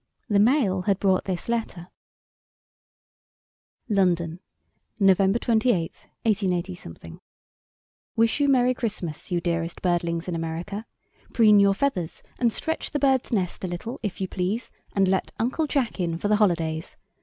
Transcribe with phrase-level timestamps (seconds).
[0.27, 1.89] The mail had brought this letter:
[3.87, 4.39] "LONDON,
[4.99, 5.17] Nov.
[5.19, 5.91] 28th,
[6.23, 7.19] 188.
[8.15, 10.87] Wish you merry Christmas, you dearest birdlings in America!
[11.33, 15.33] Preen your feathers, and stretch the Birds' nest a little, if you please, and let
[15.37, 16.97] Uncle Jack in for the holidays.